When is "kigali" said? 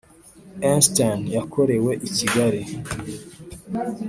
2.15-2.61